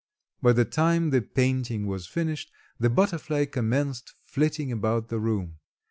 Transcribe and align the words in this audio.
By 0.41 0.53
the 0.53 0.65
time 0.65 1.11
the 1.11 1.21
painting 1.21 1.85
was 1.85 2.07
finished 2.07 2.51
the 2.79 2.89
butterfly 2.89 3.45
commenced 3.45 4.15
flitting 4.23 4.71
about 4.71 5.09
the 5.09 5.19
room. 5.19 5.59